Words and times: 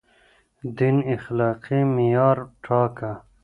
دين 0.77 0.97
اخلاقي 1.15 1.79
معيار 1.93 2.37
ټاکه. 2.63 3.11